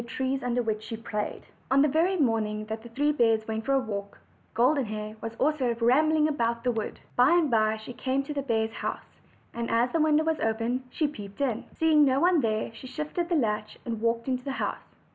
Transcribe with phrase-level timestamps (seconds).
[0.03, 1.11] trees under which she played.
[1.13, 1.67] sis OLD, OLD FAIRT TALES.
[1.77, 4.17] On the very morning that the three bears went for a walk,
[4.55, 6.99] Golden Hair also was rambling about the wood.
[7.15, 9.19] By and by she came to the bears' house,
[9.53, 11.65] and as the window was open, she peeped in.
[11.79, 14.95] Seeing no one there she lifted the latch and walked into the house.